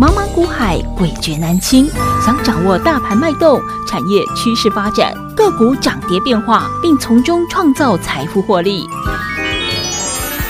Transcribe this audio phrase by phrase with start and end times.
[0.00, 1.90] 茫茫股海，诡谲难清。
[2.24, 8.86] 想掌握大盘脉动、产业趋势发展、个股涨跌变化，并从中创造财富获利，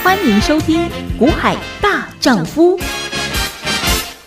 [0.04, 0.82] 欢迎收听
[1.19, 2.76] 《股海大丈夫》。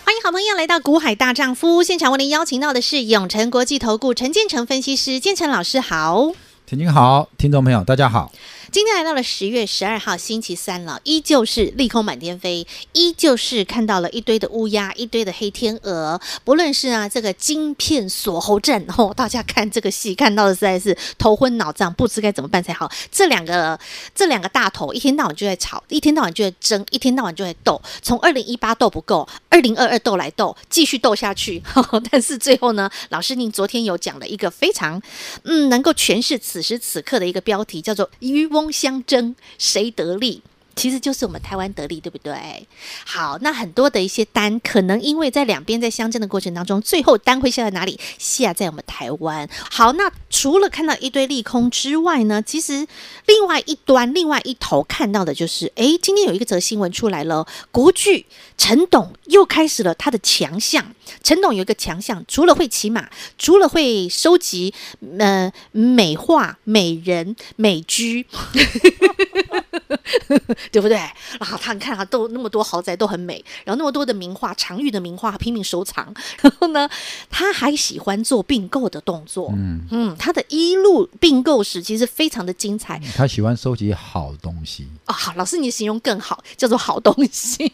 [0.04, 6.32] 欢迎好朋友来到《股海大丈夫》现场，为您邀请到的是永诚国际投顾陈建成分析师，建成老师好。
[6.66, 8.32] 田青好，听众朋友大家好。
[8.72, 16.18] 今天来到了十月十二号星期三了，依旧是利空满天飞，依旧是看到了一堆的乌鸦，一堆的黑天鹅。
[16.42, 22.90] 不论是啊这个晶片锁喉战，哦，大家看这个戏看到的实在是头昏脑胀，不知该怎么办才好。
[23.10, 23.78] 这两个
[24.14, 27.78] 这两个大头一天到晚就在吵，一天到晚就在争，一天到晚就在斗。
[28.00, 31.62] 从二零一八斗不够，二零二二斗来斗，继续斗下去。
[32.10, 34.98] 但是最后呢，老师您昨天有讲了一个非常
[35.42, 40.42] 嗯能够诠释此时此刻的一个标题，叫做渔翁相争，谁得利？
[40.74, 42.66] 其实就是我们台湾得利，对不对？
[43.04, 47.98] 好，那很多的一些单，可能因为在两边在相争的过程当中，最后单会下在哪里？
[48.18, 49.48] 下在我们台湾。
[49.70, 52.86] 好，那除了看到一堆利空之外呢，其实
[53.26, 60.94] 另外一端、另外一头看到的就是，诶，今天有一个则新闻出来了，国剧陈董又开始了他的强项。
[61.22, 64.72] 陈董有一个强项，除了会骑马，除了会收集
[65.18, 68.26] 呃美化美人美居。
[70.70, 70.96] 对不对？
[71.40, 76.12] 然后他看他都那么多豪宅都很美，然后那么多的名画，常玉的名画拼命收藏。
[76.40, 76.88] 然后呢，
[77.30, 79.52] 他还喜欢做并购的动作。
[79.56, 83.00] 嗯嗯，他的一路并购史其实非常的精彩。
[83.16, 84.86] 他喜欢收集好东西。
[85.06, 87.70] 哦，好，老师你形容更好，叫做好东西。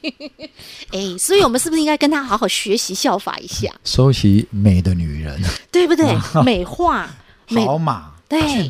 [0.92, 3.72] 哎，所以我们是不是应该跟他好好学习效法一下？
[3.84, 5.40] 收集美的女人，
[5.72, 6.16] 对不对？
[6.44, 7.08] 美化，
[7.66, 8.12] 好马。
[8.28, 8.68] 对，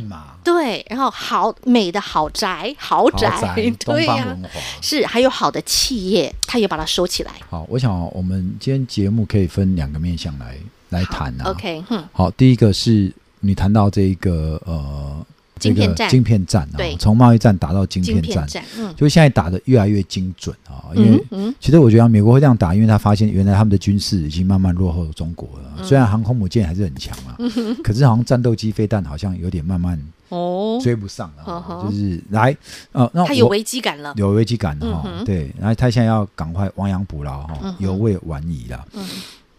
[0.53, 4.37] 对，然后好美的豪宅，豪宅，豪 宅对呀、啊，
[4.81, 7.33] 是还有好的企业，他也把它收起来。
[7.51, 10.57] 好，我想我们今天节目可以分两个面向来
[10.89, 11.51] 来谈啊。
[11.51, 15.27] OK，嗯，好，第一个是你谈到这一个呃。
[15.59, 18.47] 这个晶片战啊，从贸易战打到晶片战，
[18.79, 20.89] 嗯，就现在打得越来越精准啊。
[20.95, 25.85] 因为其实我觉得美国会这样打，因为他发现原来他们的军事已经慢慢落后中国了。
[25.85, 27.37] 虽然航空母舰还是很强啊，
[27.83, 31.85] 可是好像战斗机飞弹好像有点慢慢哦追不上了。
[31.85, 32.57] 就是来
[32.93, 35.05] 呃，那他有危机感了，有危机感哈。
[35.25, 38.87] 对，然后他现在要赶快亡羊补牢哈，犹未晚矣了。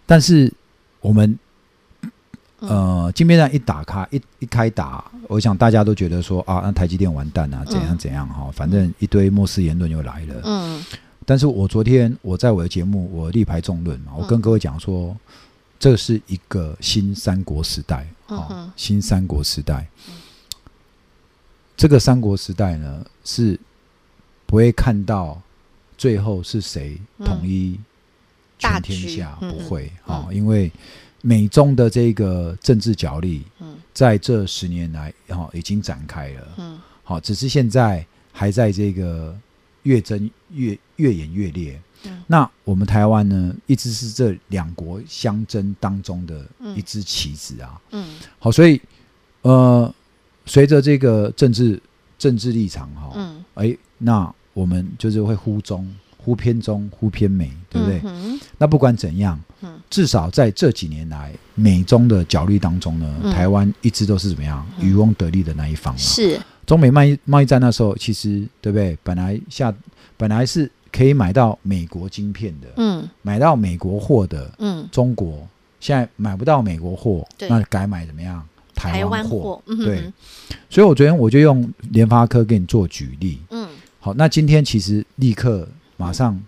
[0.05, 0.51] 但是
[1.01, 1.37] 我们。
[2.61, 10.41] 呃，晶片战一打开，一一开打，我想大家都觉得说啊，那台积电完蛋啊，怎样怎样哈，嗯、反正一堆末世言论又来了。
[10.43, 10.83] 嗯，
[11.25, 15.15] 但是我昨天我在我的节目，我力排众论嘛，我跟各位讲说，
[15.79, 19.87] 这是一个新三国时代，啊、嗯，新三国时代。
[20.09, 20.15] 嗯、
[21.77, 23.57] 这个三国时代呢，是
[24.45, 25.41] 不会看到
[25.97, 27.79] 最后是谁统一
[28.57, 30.69] 全天下，嗯、不会啊，因为。
[31.21, 33.43] 美中的这个政治角力，
[33.93, 39.35] 在这十年来哈已经展开了，好，只是现在还在这个
[39.83, 41.79] 越争越越演越烈。
[42.27, 47.81] 那我们台湾呢，一直是这两国相争当中的一支棋子啊，
[48.39, 48.81] 好，所以
[49.41, 49.93] 呃，
[50.45, 51.81] 随着这个政治
[52.17, 55.93] 政治立场哈，哎，那我们就是会忽中
[56.29, 57.99] 忽偏中忽偏美，对不对？
[58.59, 59.39] 那不管怎样。
[59.89, 65.99] 至少在这几年来，美中的角力当中呢，嗯、台湾一直都是怎么样渔翁得利的那一方嘛。
[65.99, 68.95] 是中美贸易贸易战那时候，其实对不对？
[69.03, 69.73] 本来下
[70.15, 75.45] 本来是可以买到美国晶片的，嗯，买到美国货的，嗯，中国
[75.79, 78.47] 现在买不到美国货，那改买怎么样？
[78.75, 80.03] 台湾货，嗯、对。
[80.69, 83.67] 所以我昨天我就用联发科给你做举例，嗯，
[83.99, 85.67] 好，那今天其实立刻
[85.99, 86.41] 马上。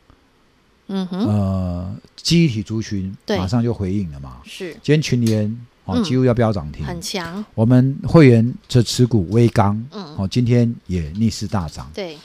[0.94, 4.42] 嗯哼，呃，记忆体族群马上就回应了嘛。
[4.44, 7.44] 是，今天群联哦，几乎要飙涨停，很强。
[7.56, 11.90] 我们会员这持股微刚，嗯，哦，今天也逆势大涨。
[11.94, 12.18] 对，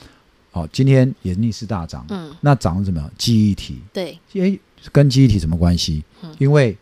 [0.51, 2.05] 哦，今天也逆势大涨。
[2.09, 3.09] 嗯，那涨什么？
[3.17, 3.79] 记忆体。
[3.93, 4.59] 对，诶，
[4.91, 6.03] 跟记忆体什么关系？
[6.21, 6.77] 嗯，因为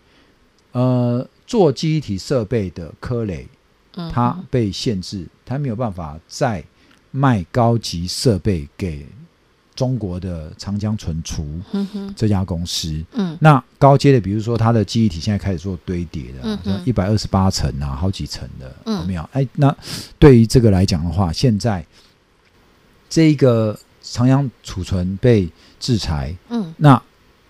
[0.72, 3.48] 呃，做记忆体设备的科磊，
[4.12, 6.64] 它被限制，它没有办法再
[7.12, 9.06] 卖高级设备给。
[9.76, 11.46] 中国的长江存储
[12.16, 19.30] 这家公司，嗯，那高阶的，比如说它的记忆体现在开始做堆叠的，一百二十八层啊，好几层的，嗯，有没有？
[19.34, 19.76] 哎，那
[20.18, 21.86] 对于这个来讲的话，现在
[23.10, 25.50] 这个长江储存被
[25.80, 27.02] 制裁，嗯，那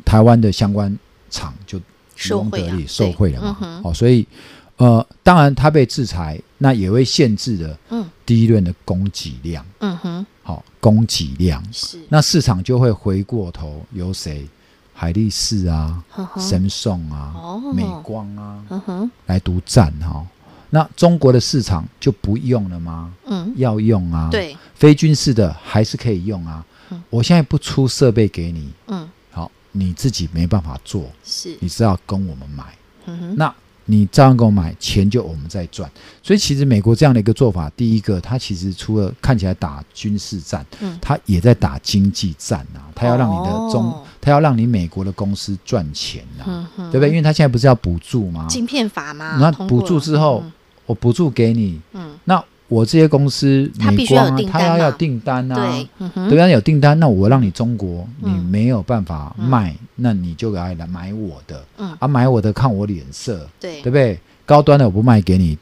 [0.03, 0.97] 台湾的相关
[1.29, 4.27] 厂就渔翁得利，受惠了嘛，嗯、哦，所以。
[4.77, 7.77] 呃，当然，它被制裁，那也会限制了
[8.25, 9.65] 第一轮的供给量。
[9.79, 14.45] 嗯哼，好，供给量是，那市场就会回过头由谁
[14.93, 20.25] 海力士啊、呵呵 Samsung 啊、哦美光啊，嗯哼，来独占哈。
[20.71, 23.13] 那中国的市场就不用了吗？
[23.27, 26.65] 嗯，要用啊。，对，非军事的还是可以用啊。
[26.91, 32.65] 嗯我现在不出设备给你，嗯，好，你自己没办法做，是，你是要跟我们买。
[33.05, 33.55] 嗯哼，那
[33.85, 35.89] 你照样给我买，钱就我们在赚。
[36.23, 42.89] 所以其实美国这样的一个做法，第一个，它其实除了看起来打军事战，嗯它也在打经济战啊。
[42.95, 47.09] 它要让你的中，哦它要让你美国的公司赚钱啊，对不对？
[47.09, 48.47] 因为它现在不是要补助吗？
[48.49, 50.51] 晶片法吗，那补助之后嗯
[50.87, 54.43] 我补助给你，嗯，那我这些公司，它必美光啊须
[54.79, 55.55] 要有订，单嘛。
[55.55, 58.43] 它要有订单啊，对，对啊，有订单，那我让你中国你嗯。
[58.45, 61.95] 没有办法卖，那你就来来买我的，嗯。
[61.99, 63.81] 啊，买我的看我脸色，对。
[63.81, 64.19] 对不对？
[64.45, 65.57] 高端的我不卖给你，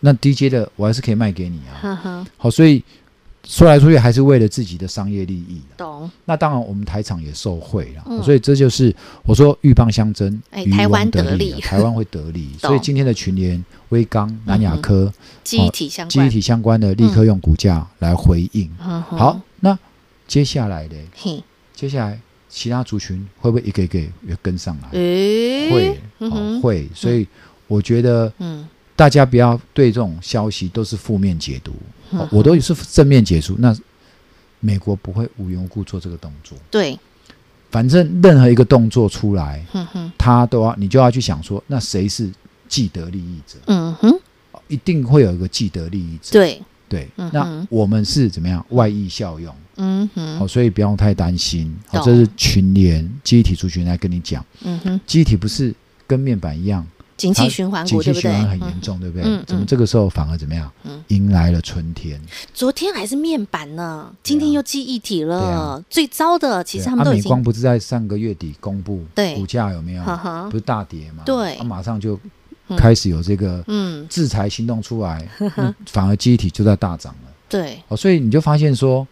[0.00, 1.78] 那低阶的我还是可以卖给你啊。
[1.82, 2.82] 呵呵，好，所以
[3.44, 5.60] 说来说去还是为了自己的商业利益。
[5.76, 8.22] 懂，那当然，我们台厂也受惠了，嗯。
[8.22, 11.60] 所以这就是我说鹬蚌相争，渔哎台湾翁得得利。
[11.60, 12.50] 台湾会得利。
[12.58, 15.12] 所以今天的群联、威刚、南亚科、
[15.44, 18.70] 记忆体相关，记忆体相关的，立刻用股价来回应。
[18.84, 19.78] 嗯，好，那
[20.26, 21.44] 接下来呢？
[21.74, 24.88] 接下来其他族群会不会一个一个也跟上来？
[24.92, 26.88] 诶，会，会。
[26.94, 27.26] 所以
[27.66, 31.72] 我觉得嗯，大家不要对这种消息都是负面解读，
[32.30, 33.56] 我都是正面解读。
[33.58, 33.74] 那
[34.60, 36.98] 美国不会无缘无故做这个动作，对，
[37.70, 42.30] 反正任何一个动作出来，嗯，他都要你就要去想说，那谁是
[42.70, 43.58] 既得利益者？
[43.66, 44.08] 嗯哼，
[44.52, 46.30] 哦一定会有一个既得利益者。
[46.32, 49.54] 对，对，嗯那我们是怎么样外溢效用？
[49.76, 51.74] 嗯好、哼，所以不用太担心。
[51.88, 55.74] 好、懂这是群联集体族群来跟你讲，嗯哼，集体不是
[56.06, 56.86] 跟面板一样，
[57.16, 58.22] 景气循环景股，对不对？
[58.22, 59.24] 气循环很严嗯重，对不对？
[59.26, 60.70] 嗯怎么嗯这个时候反而怎么样？
[60.84, 62.20] 嗯迎来了春天。
[62.54, 65.84] 昨天还是面板呢，今天又记忆体了啊。
[65.90, 70.02] 最糟的，其实他们都已经光不是在上个月底公布对股价有没有？
[70.04, 71.22] 呵呵不是大跌吗？
[71.24, 72.30] 对啊马上就嗯
[72.76, 75.26] 开始有这个嗯，制裁行动出来，
[75.56, 77.30] 那反而记忆体就在大涨了。
[77.48, 79.06] 对，哦，所以你就发现说，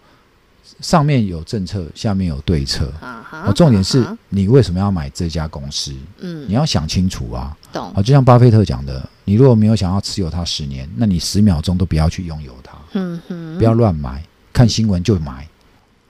[0.81, 2.93] 上面有政策，下面有对策。
[3.01, 5.93] 啊哈哦，重点是你为什么要买这家公司？
[6.21, 6.47] 嗯。
[6.49, 7.57] 你，要想清楚啊！
[7.73, 7.93] 懂。
[7.95, 14.23] 好，，就像巴菲特讲的，你如果没有想要持有它十年，那你十秒钟都不要去拥有它，嗯哼，不要乱买，
[14.53, 15.47] 看新闻就买，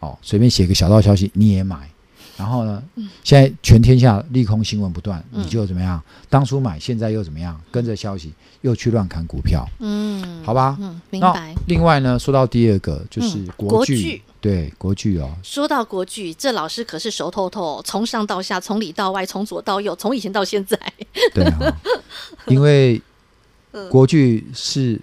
[0.00, 1.88] 哦，随便写个小道消息你也买，
[2.38, 2.82] 然后呢，
[3.24, 6.00] 现在全天下利空新闻不断，嗯你就怎么样？
[6.30, 7.60] 当初买，现在又怎么样？
[7.72, 10.76] 跟着消息又去乱砍股票，嗯，好吧？
[10.80, 11.52] 嗯，明白。
[11.66, 20.78] 另外呢，说到第二个就是嗯国巨，国巨对国剧哦，说到国剧，这老师可是熟透透，从上到下，从里到外，从左到右，从以前到现在。
[21.34, 21.58] 对啊，
[22.46, 23.02] 因为
[23.72, 25.00] 嗯国剧是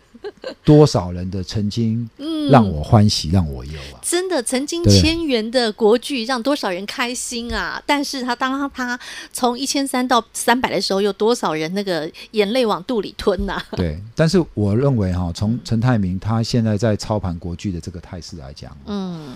[0.63, 3.99] 多少人的曾经嗯，让我欢喜，让我忧啊。
[4.01, 7.81] 真的曾经千元的国剧让多少人开心啊！
[7.85, 8.99] 但是他当他
[9.33, 13.65] 从一千三到三百的时候，有多少人那个眼泪往肚里吞呐、啊？
[13.77, 19.35] 对，但是我认为哈，从陈泰明他现在在操盘国剧的这个态势来讲，嗯，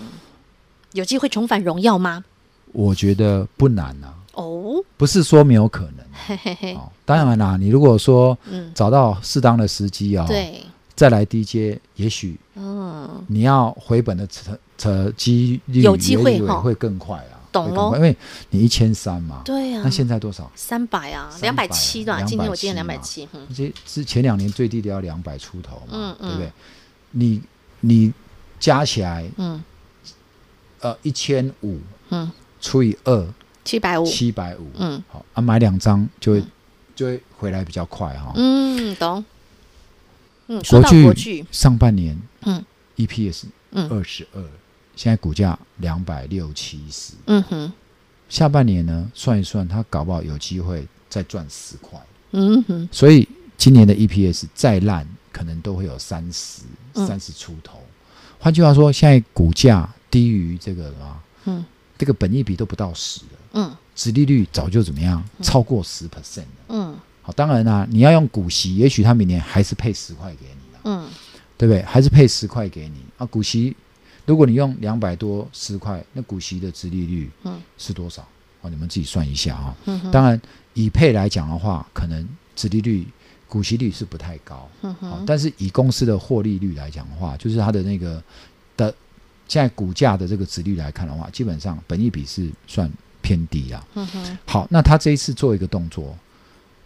[0.92, 2.24] 有机会重返荣耀吗？
[2.72, 6.88] 我觉得不难啊，哦，不是说没有可能嘿嘿嘿，哦。
[7.04, 10.62] 当然啦，你如果说嗯，找到适当的时机哦，对，
[11.00, 16.60] 再来低阶，也许嗯，你要回本的成成几率有机会也哈。
[16.60, 17.88] 会更快啊，懂咯。
[17.88, 18.16] 会更快因为
[18.50, 19.82] 你一千三嘛，对呀、啊。
[19.84, 20.52] 那现在多少？
[20.54, 23.48] 三百啊，两百七的啊，270今天我今天两百七，嗯。
[23.56, 26.28] 这是前两年最低的要两百出头嘛，嗯嗯。
[26.28, 26.52] 对不对？
[27.12, 27.40] 你
[27.80, 28.12] 你
[28.58, 29.64] 加起来嗯。
[30.80, 31.78] 呃一千五
[32.10, 33.26] 嗯，除以二
[33.64, 35.02] 七百五，七百五，嗯。
[35.08, 36.44] 好啊，买两张就会
[36.94, 38.34] 就会回来比较快哈。
[38.36, 39.24] 嗯，懂。
[40.52, 42.64] 嗯，说到国巨国巨，上半年嗯。
[42.96, 43.88] EPS 嗯。
[43.88, 44.42] 二十二，
[44.96, 47.72] 现在股价两百六七十，嗯哼。
[48.28, 51.98] 下半年呢算一算，它搞不好有机会再赚十块，
[52.32, 56.62] 嗯哼，所以今年的 EPS 再烂，可能都会有三十
[56.94, 57.06] 嗯。
[57.06, 57.78] 三十出头。
[58.40, 61.64] 换句话说，现在股价低于这个啊，嗯。
[61.96, 63.76] 这个本益比都不到十了，嗯。
[63.94, 66.46] 殖利率早就怎么样，超过十 percent 了。
[66.68, 66.98] 嗯
[67.30, 71.08] 好，当然啦、你要用股息，也许他明年还是配十块给你啦，嗯
[71.56, 71.82] 对不对？
[71.82, 73.26] 还是配十块给你啊？
[73.26, 73.76] 股息，
[74.26, 78.26] 如果你用两百多十块，那股息的殖利率嗯是多少？
[78.62, 80.40] 哦，你们自己算一下啊、嗯，当然，
[80.74, 83.06] 以配来讲的话，可能殖利率、
[83.48, 84.68] 股息率是不太高。
[84.82, 88.22] 嗯好、哼，但是以公司的获利率来讲的话，就是它的那个
[88.76, 88.94] 的
[89.46, 93.86] 现在股价的这个殖率来看的话，基本上本益比是算偏低啦。
[93.94, 96.16] 嗯哼，好，那他这一次做一个动作，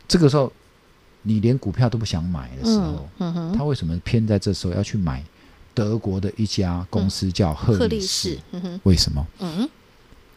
[0.07, 0.53] 这个时候
[1.23, 3.09] 你连股票都不想买的时候，
[3.55, 5.23] 他为什么偏在这时候要去买
[5.73, 8.39] 德国的一家公司叫赫嗯赫力力士？
[8.85, 9.27] 为什么？
[9.41, 9.69] 嗯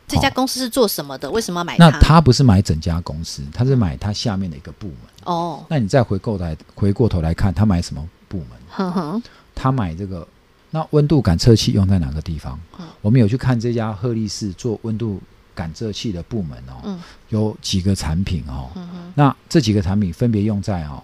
[0.08, 1.30] 这家公司是做什么的？
[1.30, 1.76] 为什么要买？
[1.78, 4.98] 那他不是买整家公司，他是买他下面的一个部门。
[5.26, 9.22] 哦，那你再回过来回过头来看，他买什么部门？
[9.54, 10.26] 他买这个，
[10.72, 12.58] 那温度感测器用在哪个地方？
[12.80, 15.20] 嗯，我们有去看这家赫利士做温度
[15.58, 21.04] 感测器的部门哦，嗯，有几个产品哦，嗯，那这几个产品分别用在哦，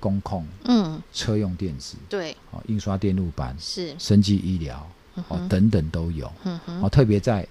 [0.00, 4.88] 工控，嗯，车用电子，对，哦，印刷电路板是，生技医疗，
[5.28, 7.46] 哦，等等都有，嗯，哦，特别在。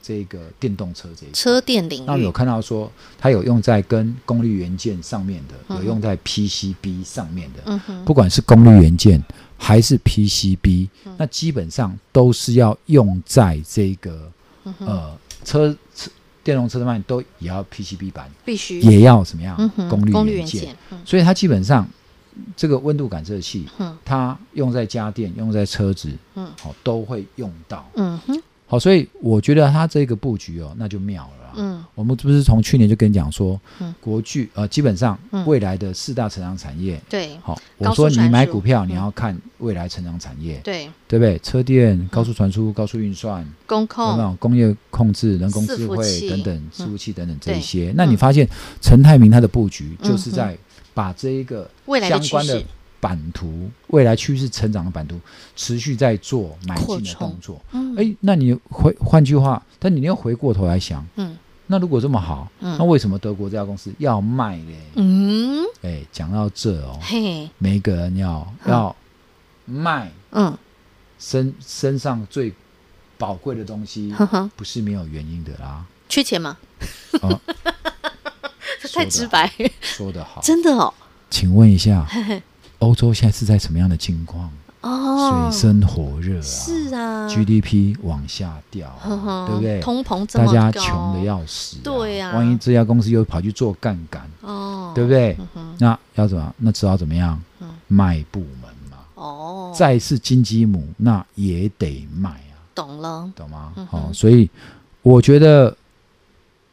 [0.00, 9.22] 这个电动车这一车电领域，那有看到说它有用在跟功率元件上面的，嗯、有用在 PCB 上面的，嗯哼，不管是功率元件
[9.58, 14.32] 还是 PCB，、嗯、那基本上都是要用在这个、
[14.64, 16.10] 嗯、呃车车
[16.42, 18.80] 电动车的卖都也要 PCB 板，必须。
[18.80, 21.86] 也要怎么样、嗯、功率元件，元件嗯、所以它基本上
[22.56, 28.42] 这个温度感测器，嗯，它用在家电、用在车子，嗯，好、哦、都会用到，嗯哼。
[28.70, 31.37] 好，所以我觉得它这个布局哦，那就妙了。
[31.58, 41.38] 嗯，我们不是从去年就跟你讲说，嗯，国巨呃，基本上未来的四大成长产业，对，好，我说你买股票你要看未来成长产业，对，对不对？
[41.40, 44.34] 车电、高速传输、高速运算、工控、有没有？
[44.36, 47.92] 工业控制、人工智慧等等、伺服器等等这一些？
[47.96, 48.48] 那你发现
[48.80, 50.56] 陈泰明他的布局就是在
[50.94, 51.68] 把这一个
[52.08, 52.62] 相关的。
[53.00, 55.16] 版图未来趋势成长的版图
[55.54, 61.36] 持续在做买进的动作，嗯，哎，那你回换句话，但你要回过头来想，嗯，
[61.70, 64.76] 那如果这么好，嗯，那为什么德国这家公司要卖嘞？
[64.96, 68.96] 嗯，哎，讲到这哦，嘿，每一个人要要
[69.66, 70.56] 卖，嗯，
[71.18, 72.52] 身身上最
[73.16, 74.14] 宝贵的东西，
[74.56, 76.56] 不是没有原因的啦，缺钱吗？
[77.20, 77.40] 哦，
[78.80, 80.92] 这 太直白，说得好，真的哦，
[81.30, 82.06] 请问一下。
[82.78, 84.48] 欧洲现在是在什么样的境况？
[84.88, 86.42] 哦，水深火热啊！
[86.42, 88.90] 是啊，GDP 往下掉，
[89.46, 89.80] 对不对？
[89.80, 92.32] 通膨大家穷的要死，对呀。
[92.34, 95.36] 万一这家公司又跑去做杠杆，哦，对不对？
[95.78, 96.54] 那要怎么？
[96.58, 97.40] 那只好怎么样？
[97.86, 98.96] 卖部门嘛。
[99.14, 102.56] 哦，再是金鸡母，那也得卖啊。
[102.74, 103.72] 懂了，懂吗？
[103.90, 104.48] 好，所以
[105.02, 105.76] 我觉得，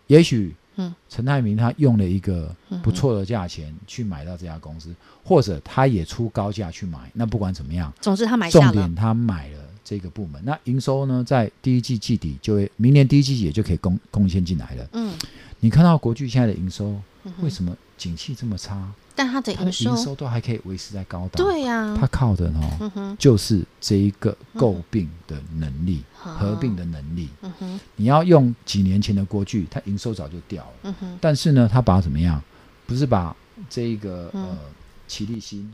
[0.08, 0.56] 也许。
[1.16, 2.54] 嗯，陈泰明他用了一个
[2.84, 7.00] 不错的价钱去买到这家公司，嗯、或者他也出高价去买。
[7.14, 8.50] 那不管怎么样，总之他买。
[8.52, 14.88] 重点他买了这个部门，那营收呢，在第一季季底就会，明年第一季也就可以贡贡献进来了。
[14.94, 15.14] 嗯，
[15.62, 17.00] 你看到国巨现在的营收，
[17.42, 18.92] 为什么景气这么差？
[19.16, 27.30] 但它的营收，营收都还可以维持在高档，对呀、啊，它靠的呢，嗯、哼就是这一个购并的能力、嗯、合并的能力。
[27.42, 30.74] 嗯、哼你要用几年前的国巨，它营收早就掉了。
[30.84, 32.42] 嗯、哼但是呢，它把它怎么样？
[32.86, 33.36] 不是把
[33.70, 34.58] 这一个、嗯、呃
[35.08, 35.72] 奇力新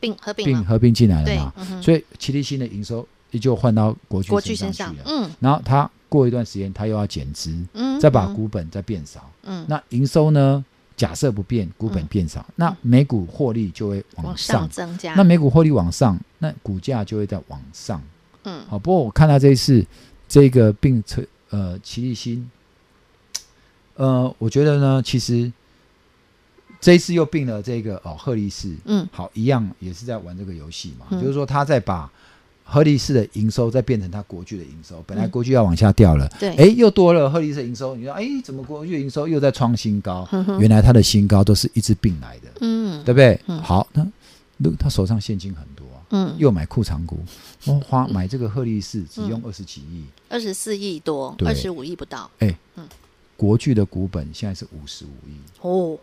[0.00, 1.52] 并合并合并进来了嘛？
[1.56, 5.04] 嗯、所以奇力新的营收也就换到国巨身上去了。
[5.06, 9.30] 嗯，然后它过一段时间，它又要减资，嗯、再把股本再变少。
[9.44, 10.64] 嗯，那营收呢？
[11.02, 15.14] 假设不变，股本变少，嗯、那每股获利就会往上，增加。
[15.16, 18.00] 那每股获利往上，那股价就会在往上。
[18.44, 18.78] 嗯，好。
[18.78, 19.84] 不过我看到这一次
[20.28, 22.48] 这个并车呃，齐力新，
[23.96, 25.52] 呃，我觉得呢，其实
[26.80, 28.72] 这一次又并了这个哦，贺立士。
[28.84, 32.08] 嗯，好，一样也是在玩这个游戏嘛，嗯、就是说他在把。
[32.72, 40.26] 贺立士的营收再变成它国巨的营收，本来国巨要往下掉了，对，哎，又多了贺立士的营收，你说，哎，怎么国巨营收又在创新高？
[40.58, 43.38] 原来它的新高都是一直并来的，嗯，对不对？
[43.60, 47.18] 好，那他手上现金很多，嗯，又买库藏股，
[47.66, 52.56] 我花买这个贺立士只用二十几亿，二十四亿多，二十五亿不到，哎，
[53.36, 55.36] 国巨的股本现在是五十五亿。
[55.60, 55.98] 哦，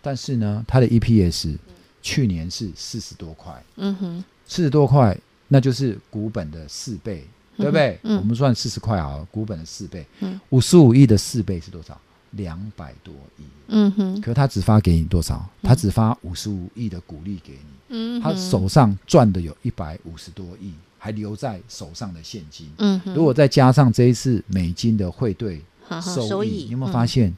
[0.00, 1.58] 但是呢，它的 EPS
[2.00, 5.14] 去年是四十多块，嗯哼，四十多块。
[5.48, 7.98] 那就是股本的四倍，对不对？
[8.02, 10.06] 嗯嗯、我们算四十块啊，股本的四倍，
[10.50, 12.00] 五十五亿的四倍是多少？
[12.32, 13.42] 两百多亿。
[13.68, 14.20] 嗯哼。
[14.20, 15.48] 可是他只发给你多少？
[15.62, 17.96] 他只发五十五亿的股利给你。
[17.96, 18.22] 嗯哼。
[18.22, 22.68] 他手上赚的有一百五十多亿，还留在手上的现金。
[22.78, 23.14] 嗯哼。
[23.14, 25.62] 如果再加上这一次美金的汇兑
[26.02, 27.32] 收益，你有没有发现？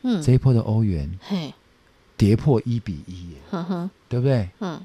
[0.00, 0.22] 嗯。
[0.22, 1.52] 这一波的欧元，嘿，
[2.16, 3.36] 跌破一比一耶。
[3.50, 3.90] 嗯哼。
[4.08, 4.48] 对不对？
[4.60, 4.80] 嗯。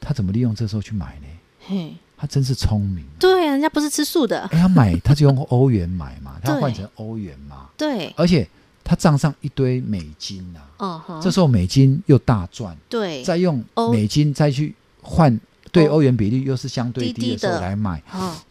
[0.00, 1.26] 他怎么利用这时候去买呢？
[1.66, 3.04] 嘿，他真是聪明。
[3.18, 4.40] 对啊，人家不是吃素的。
[4.52, 7.68] 哎，他买他就用欧元买嘛，他换成欧元嘛。
[7.76, 8.12] 对。
[8.16, 8.48] 而且
[8.82, 10.60] 他账上一堆美金呐。
[10.78, 11.20] 哦。
[11.22, 12.76] 这时候美金又大赚。
[12.88, 13.22] 对。
[13.22, 13.62] 再用
[13.92, 15.38] 美金再去换，
[15.70, 18.02] 对欧元比率又是相对低的时候来买，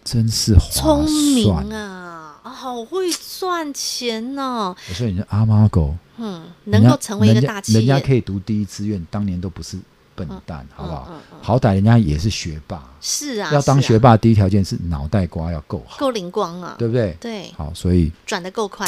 [0.03, 0.55] 真是。
[0.71, 4.75] 聪明啊，好会赚钱呢。
[4.89, 9.77] 我说你是阿猫狗，嗯，能够成为一个大企业，人家可以读第一志愿，当年都不是。
[10.19, 11.09] 笨蛋，好不好？
[11.41, 12.83] 好歹人家也是学霸。
[12.99, 17.15] 是啊，要当学霸，第一条件是脑袋瓜要够好，够灵光啊，对不对？
[17.21, 17.51] 对。
[17.55, 18.85] 好，所以转得够快。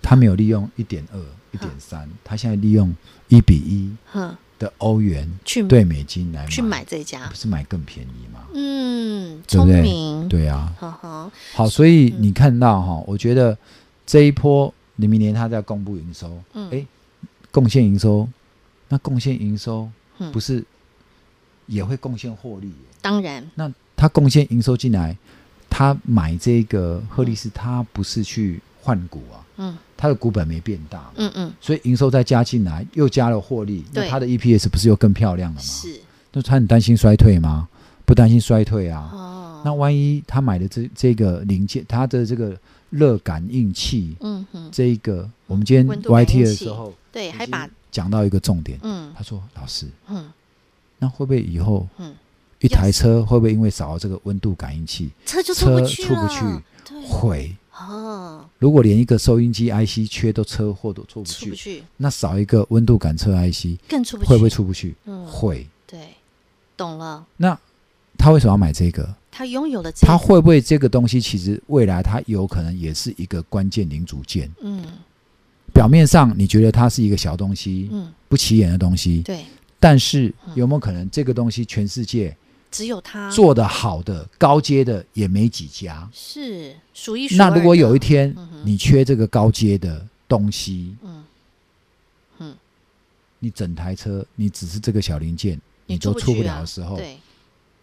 [0.00, 1.18] 他没有利用一点二、
[1.50, 2.94] 一点三，他现在利用
[3.28, 3.90] 一比一
[4.58, 8.40] 的欧元去兑美金来去买这家，不是买更便宜吗？
[8.54, 10.72] 嗯，聪明，对啊。
[11.54, 13.56] 好，所以你看到哈，我觉得
[14.06, 16.86] 这一波，你明年他在公布营收，嗯哎，
[17.50, 18.28] 贡献营收，
[18.90, 19.88] 那贡献营收
[20.32, 20.64] 不是
[21.66, 22.72] 也会贡献获利？
[23.00, 25.16] 当然，那他贡献营收进来，
[25.68, 35.62] 他买这个赫利斯，他不是去换股啊，嗯，他的股本没变大，嗯嗯，所以营收再加进来，又加了获利，那他的 EPS 不是又更漂亮了吗？
[35.62, 36.00] 是，
[36.32, 37.68] 那他很担心衰退吗？
[38.06, 42.54] 不担心衰退啊，哦，那万一他买的这这个零件，他的这个
[42.90, 50.28] 热感应器，嗯哼，这一个我们今天 YT 的时候，对，还把讲到一个重点，嗯，他说老师，嗯，
[50.98, 52.12] 那会不会以后，嗯，
[52.58, 56.42] 一台车会不会因为少了这个温度感应器，车就出不去出不去？
[57.06, 57.54] 会。
[57.76, 64.94] 哦，如果连一个收音机 IC 缺都车祸都出不去，不去那少一个温度感测 IC 更出不去，会不会出不去？
[65.04, 65.68] 嗯，会。
[65.86, 66.14] 对，
[66.76, 67.24] 懂了。
[67.36, 67.56] 那
[68.18, 69.14] 他为什么要买这个？
[69.30, 74.48] 他拥有了这个，他会不会这个东西其实未来他有可能也是一个关键零组件？
[74.60, 74.84] 嗯，
[75.74, 79.44] 表面上你觉得它是一个小东西，嗯，不起眼的东西，对。
[79.80, 82.34] 但是有没有可能这个东西全世界？
[82.70, 83.30] 只有它。
[83.30, 87.50] 做的好的高阶的也没几家，是数一数二。
[87.50, 91.24] 那如果有一天你缺这个高阶的东西，嗯。
[92.38, 92.54] 嗯，
[93.40, 97.16] 你整台车你只是这个小零件，你都出不了的时候，对，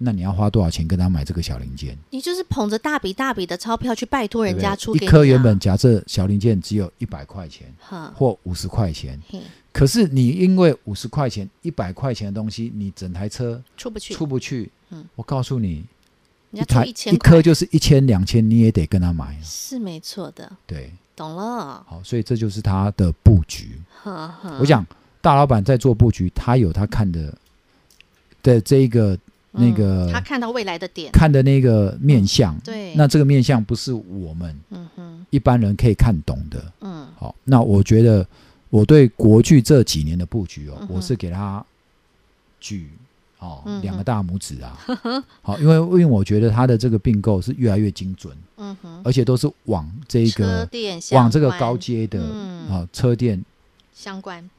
[0.04, 1.98] 那你要花多少钱跟他买这个小零件？
[2.10, 7.72] 你就是捧着大笔大笔的钞票去拜托人家出一颗原本假设小零件只有一百块钱，
[8.16, 9.20] 或五十块钱。
[9.72, 14.70] 可是你因为五十块钱、一百块钱的东西，你整台车出不去，出不去。
[14.90, 15.86] 嗯，我告诉你，
[16.52, 19.38] 一台一颗就是一千两千，你也得跟他买。
[19.42, 21.86] 是没错的，对，懂了。
[21.88, 23.80] 好，所以这就是他的布局。
[24.60, 24.86] 我想
[25.22, 27.34] 大老板在做布局，他有他看的
[28.44, 29.18] 的这一个
[29.52, 32.58] 那个，他看到未来的点，看的那个面相。
[32.60, 35.26] 对，那这个面相不是我们嗯哼。
[35.30, 36.64] 一般人可以看懂的。
[36.82, 38.26] 嗯，好，那我觉得。
[38.72, 41.62] 我对国剧这几年的布局哦，嗯、我是给他
[42.62, 42.90] 举
[43.38, 44.80] 哦、嗯、两个大拇指啊，
[45.44, 50.66] 好，因为因为我觉得他的这个并购是越来越精准，嗯哼，而且都是往这个
[51.12, 52.70] 往这个高阶的啊、嗯。
[52.70, 53.44] 哦、车店
[53.94, 54.50] 相关。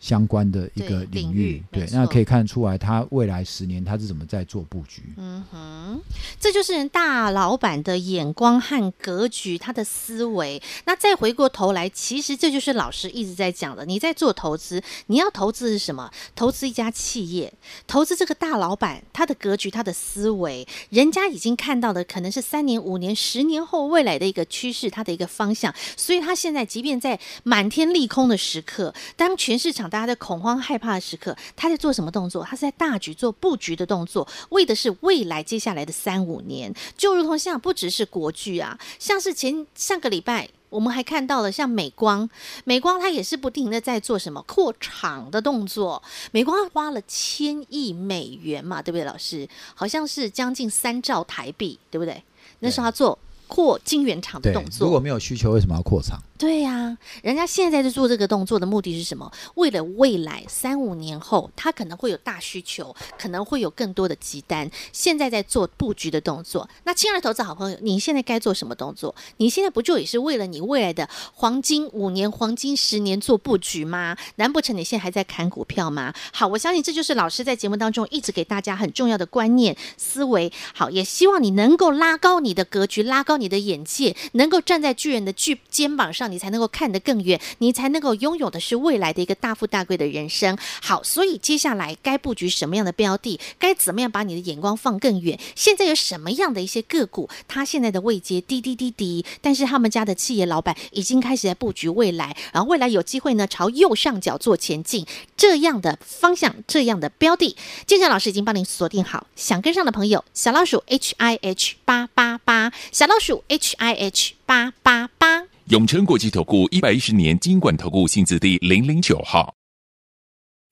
[0.00, 5.02] 相关的一个领域，对，对，那可以看出来，他未来十年他是怎么在做布局。
[5.16, 6.00] 嗯哼，
[6.38, 10.62] 这就是大老板的眼光和格局，他的思维。
[10.84, 13.84] 那再回过头来，其实这就是老师一直在讲的。
[13.84, 16.10] 你在做投资，你要投资是什么？
[16.36, 17.52] 投资一家企业，
[17.86, 25.74] 投资这个大老板，他的格局，他的思维，人家已经看到的可能是三年、五年、十年后未来的一个趋势，他的一个方向。
[25.96, 32.44] 所以他现在即便在满天利空的时刻，当全市场大家在恐慌害怕的时刻，他在做什么动作？
[32.44, 36.74] 他是在大局做布局的动作，为的是未来接下来的三五年。
[36.96, 42.28] 就如同像不只是国剧啊，像是前上个礼拜我们还看到了像美光，
[42.64, 46.02] 美光它也是不停的在做什么扩厂的动作。
[46.30, 49.04] 美光花了千亿美元嘛，对不对？
[49.04, 52.22] 老师好像是将近三兆台币，对不对？
[52.60, 53.18] 那时候他做
[53.48, 54.86] 扩晶圆厂的动作。
[54.86, 56.22] 如果没有需求，为什么要扩厂？
[56.38, 59.28] 对呀、啊，人家现在在做这个动作的目的是什么？
[59.56, 64.70] 为了未来三五年后，他可能会有大需求，可能会有更多的急单。
[64.92, 66.68] 现在在做布局的动作。
[66.84, 69.12] 那亲爱的投资好朋友，你现在该做什么动作？
[69.38, 74.16] 你现在不就也是为了你未来的黄金五年、黄金十年做布局吗？
[74.36, 76.14] 难不成你现在还在砍股票吗？
[76.32, 80.52] 好，我相信这就是老师在节目当中一直给大家很重要的观念思维。
[80.72, 86.28] 好，也希望你能够拉高你的格局，拉高你的眼界，能够站在巨人的巨肩膀上。
[86.30, 90.58] 你才能够看得更远，你才能够拥有的是未来的一个大富大贵的人生。
[90.82, 95.38] 好，所以接下来该布局什么样的标的，该怎么样把你的眼光放更远？
[95.56, 115.44] 现在有什么样的一些个股，它现在的位阶低低低低，但是他们家的企业老板已经开始在布局未来，然后未来有机会呢朝右上角做前进，这样的方向，这样的标的，建成老师已经帮您锁定好，想跟上的朋友，小老鼠 H I H 八八八，小老鼠 H I H 八八八。
[115.66, 119.57] 永诚国际投顾一百一十年金管投顾新字第零零九号。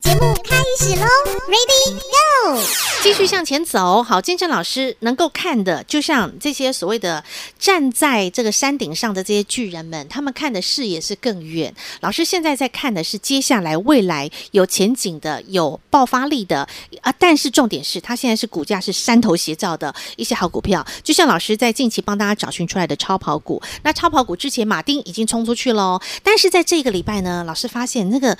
[0.06, 1.04] 节目开始喽
[1.48, 2.62] ，Ready Go！
[3.02, 4.00] 继续向前走。
[4.04, 7.24] 好，建成老师能够看的，就像这些所谓的
[7.58, 11.74] 站在这个山顶上的这些巨人们，他们看的视野是更远。
[12.02, 16.60] 老师现在在看的是接下来未来有前景的、有爆发力的
[17.00, 17.12] 啊！
[17.18, 23.60] 但是重点是，它现在是股价是山头斜照的一些好股票，就像老师在近期帮大家找寻出来的超跑股。
[23.82, 28.38] 那超跑股之前马丁已经冲出去了，但是在这个礼拜呢，老师发现那个。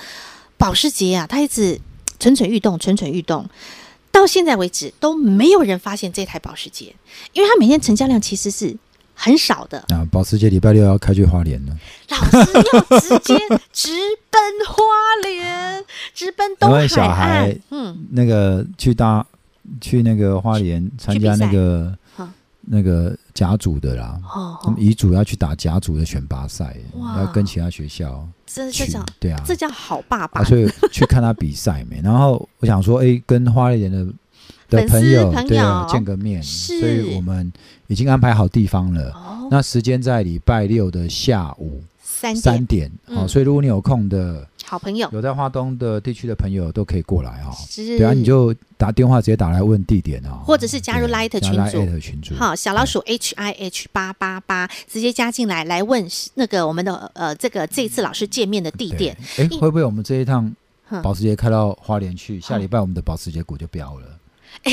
[0.56, 1.80] 保时捷啊，它一直
[2.18, 3.48] 蠢蠢欲动，蠢蠢欲动，
[4.10, 6.94] 到现在为止都没有人发现这台保时捷，
[7.32, 8.76] 因为它每天成交量其实是
[9.14, 9.78] 很少的。
[9.88, 11.76] 啊，保时捷礼拜六要开去花莲了，
[12.08, 13.38] 老师要直接
[13.72, 13.90] 直
[14.30, 14.82] 奔花
[15.22, 16.88] 莲，直奔东海岸。
[16.90, 19.26] 小孩，嗯，那个去搭
[19.80, 21.96] 去那个花莲参加那个。
[22.68, 26.74] 那个甲组的啦，哦，乙组要去打甲组的选拔赛，
[27.18, 30.42] 要跟其他学校这叫对啊，这叫好爸爸。
[30.42, 32.00] 所以去看他比赛没？
[32.02, 34.06] 然后我想说，哎，跟花莲的
[34.70, 37.52] 的朋友对啊见个面，所以我们
[37.88, 39.14] 已经安排好地方了。
[39.50, 44.48] 那时间在礼拜六的下午三点，好，所以如果你有空的。
[44.68, 47.54] 好朋友，有在花东的地区的朋友都可以过来哈、哦。
[47.68, 59.16] 是，对啊，你就打电话直接打来问地点哦，或者是加入 Light 群组，群组好，小老鼠 H I H 八八八，直接加进来，来问那个我们的呃这个这一次老师见面的地点。
[59.38, 60.52] 哎，会不会我们这一趟
[61.02, 62.40] 保时捷开到花莲去？
[62.40, 64.06] 下礼拜我们的保时捷股就飙了。
[64.62, 64.72] 哎，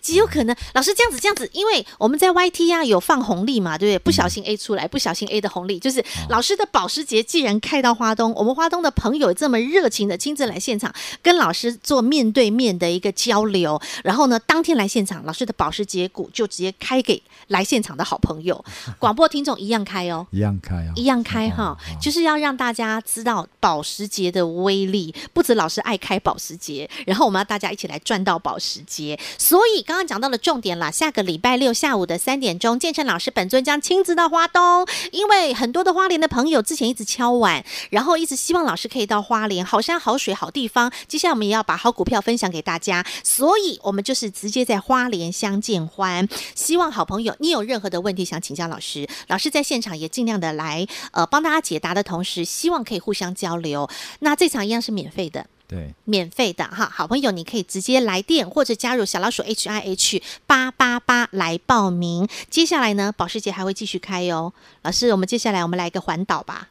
[0.00, 3.98] 极有可能，老师这样子这样子，因为我们在 YT 啊有放红利嘛，对不对？
[3.98, 18.64] 不小心 A 出来，不小心 A 的红利，就是老师的保时捷既然开到花东，我们花东的朋友这么热情的亲自来现场跟老师做面对面的一个交流，然后呢，当天来现场，老师的保时捷股就直接开给来现场的好朋友，
[18.98, 29.09] 广播听众一样开哦，一样开哦，一样开哈，就是要让大家知道保时捷的威力，不止老师爱开保时捷，然后我们要大家一起来赚到保时捷。
[29.38, 40.92] 所以刚刚讲到了重点了，下个礼拜六下午的三点钟，建成老师本尊将亲自到花东，因为很多的花莲的朋友之前一直敲碗，然后一直希望老师可以到花莲，好山好水好地方。
[41.08, 46.28] 接下来我们也要把好股票分享给大家，所以我们就是直接在花莲相见欢。
[46.54, 53.88] 希望好朋友，你有任何的问题想请教老师，老师在现场也尽量的来呃帮大家解答的同时，希望可以互相交流。
[54.20, 55.46] 那这场一样是免费的。
[55.70, 62.28] 对，免费的哈，好朋友，你可以直接来电或者加入小老鼠 H I H 八八八来报名。
[62.50, 64.52] 接下来呢，保时捷还会继续开哟。
[64.82, 66.68] 老师，我们接下来我们来一个环岛吧。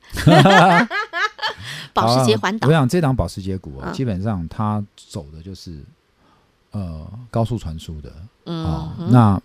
[1.93, 5.81] 保时捷环岛，我想这档保时捷股啊，基本上它走的就是
[6.71, 8.13] 呃高速传输的，
[8.47, 9.41] 嗯、哦，那。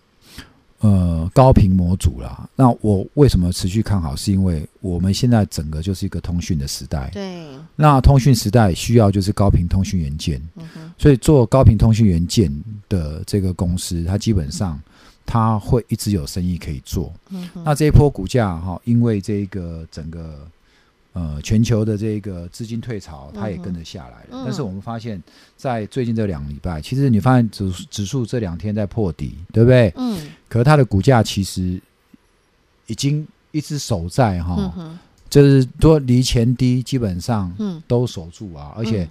[0.85, 4.15] 呃，高频模组啦，那我为什么持续看好？
[4.15, 7.09] 是因为我们现在整个就是一个通讯的时代。
[7.11, 7.47] 对。
[7.75, 10.63] 那通讯时代需要就是高频通讯元件，嗯。
[10.95, 12.51] 所以做高频通讯元件
[12.87, 14.79] 的这个公司，它基本上
[15.25, 17.11] 它会一直有生意可以做。
[17.29, 17.49] 嗯。
[17.63, 20.47] 那这一波股价哈，因为这个整个。
[21.15, 24.27] 呃，全球的这个资金退潮，它也跟着下来了。
[24.31, 25.21] 嗯、但是我们发现，
[25.55, 29.93] 在最近这两个礼拜，其实你发现指指数这两天在破底，对不对？
[29.95, 30.27] 嗯。
[30.49, 31.81] 可是它的股价其实
[32.87, 34.99] 已经一直守在哈，嗯、
[35.29, 37.49] 就是多离前低基本上
[37.87, 39.09] 都守住啊，嗯、而且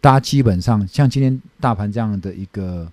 [0.00, 2.90] 大家基本上像今天大盘这样的一个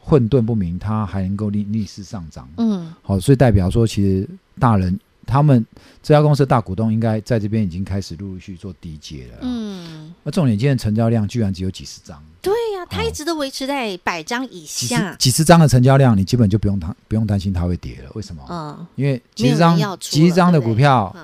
[0.00, 2.48] 混沌不明，它还能够逆逆势上涨。
[2.56, 2.92] 嗯。
[3.00, 4.98] 好，所以代表说，其实大人。
[5.26, 5.66] 他们
[6.02, 9.38] 这家公司的大股东应该在这边已经开始陆陆续续做低接了。
[9.42, 12.22] 嗯，那重点今天成交量居然只有几十张。
[12.40, 15.14] 对呀、啊，它一直都维持在百张以下。
[15.16, 18.10] 几十张的成交量，你基本就不用担不用担心它会跌了。
[18.14, 18.44] 为什么？
[18.48, 21.14] 嗯，因为几十张几十张的股票，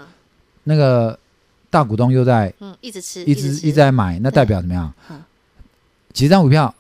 [0.65, 1.17] 那个
[1.71, 4.93] 大股东又在嗯一直吃，一直一直在买，那代表怎么样？
[5.11, 5.23] 嗯，
[6.13, 6.75] 几十张股票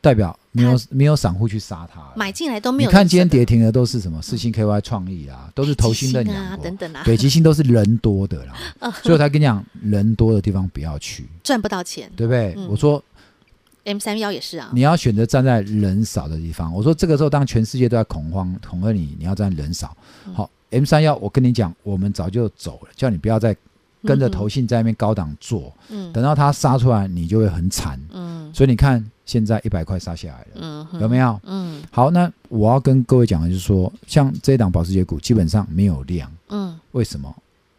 [0.00, 0.38] 代表。
[0.54, 2.90] 没有没有散户去杀它，买进来都没有。
[2.90, 4.20] 你看今天跌停的都是什么？
[4.20, 7.02] 四星 KY 创意啊，都是投信的啊等等啊。
[7.06, 8.52] 北极星都是人多的啦，
[9.02, 12.54] 所以我才跟你讲，人多的地方不要去，赚不到钱，对不对？
[12.68, 13.02] 我说
[13.84, 16.70] M 三幺也是啊，你要选择站在人少的地方。
[16.72, 19.96] 我说这个时候，当全世界都在恐慌恐吓你，你要站人少。
[20.34, 23.56] 好，M 三幺，我跟你讲，我们早就走了，叫你不要再
[24.04, 27.98] 跟着投信在那边高档做，嗯等到它杀出来，你就会很惨。
[28.12, 29.02] 嗯，所以你看。
[29.32, 31.40] 现在一百块杀下来了，嗯、有没有？
[31.44, 37.34] 嗯，好，那我要跟各位讲的就是说，像这一档保时捷股基本上没有量，嗯，为什么？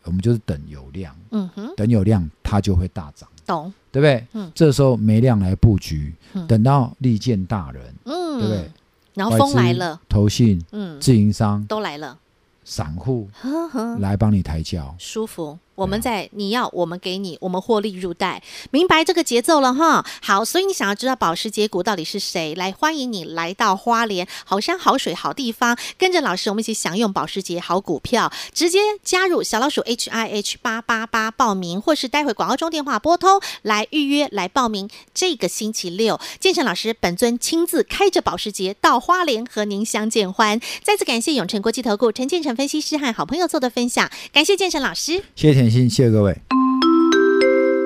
[0.05, 3.71] 我们就是等有量，嗯哼，等有量它就会大涨，懂？
[3.91, 4.25] 对不对？
[4.33, 8.71] 嗯，这时候没量来布局，嗯、等到利见大人，嗯，对不对？
[9.13, 12.17] 然后风来了，投信，嗯，自营商都来了，
[12.65, 13.29] 散户
[13.99, 15.59] 来帮你抬轿，舒服。
[15.75, 20.05] 我们在你要我们给你，我们获利入袋，明白这个节奏了哈。
[20.21, 22.53] 好，所以你想要知道保时捷股到底是谁？
[22.55, 34.87] 来，欢迎你来到花莲好山好水好地方，跟着老师我们一起享用保时捷好股票，直接加入小老鼠 H I H 八八八报名，或是待会广告中电话拨通来预约来报名。
[35.11, 40.59] 这个星期六，建成老师本尊亲自开着保时捷到花莲和您相见欢。
[40.83, 45.62] 再次感谢永诚国际投顾陈建成分析师和好朋友做的分享，感谢建成老师，谢谢。
[45.69, 46.37] 谢谢各位。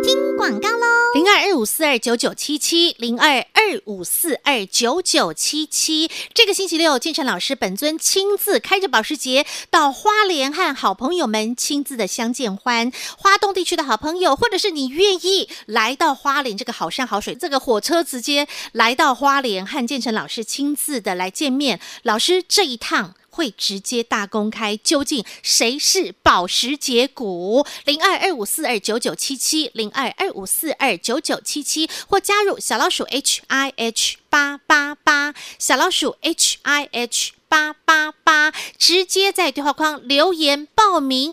[0.04, 0.86] 听广告喽，
[1.16, 6.10] 零二二五四二九九七七，零二二五四二九九七七。
[6.34, 12.92] 这个星期六，建成老师本尊亲自开着保时捷到花莲和好朋友们亲自的相见欢。
[13.18, 21.80] 花东地区的好朋友，或者是你愿意来到花莲这个好山好水，这个火车直接来到花莲和建成老师亲自的来见面。
[22.04, 23.16] 老师这一趟。
[23.38, 27.64] 会直接大公开，究竟谁是保时捷股？
[27.86, 41.32] 零二二五四二九九七七，零二二五四二九九七七，或加入小老鼠 H I H 八八八，小老鼠 H I H 八八八，直接在对话框留言报名。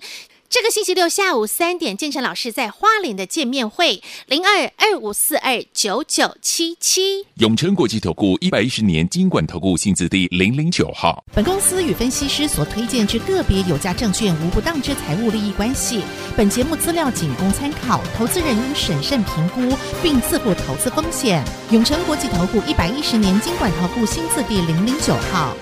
[0.54, 7.26] 这个星期六下午三点，建成老师在花莲的见面会，零二二五四二九九七七。
[7.38, 11.24] 永诚国际投顾一百一十年金管投顾新字第零零九号。
[11.34, 16.02] 本公司与分析师所推荐之个别有价证券无不当之财务利益关系。
[16.36, 21.44] 本节目资料仅供参考，投资人应审慎评估并自负投资风险。
[21.72, 25.56] 永诚国际投顾一百一十年金管投顾新字第零零九号。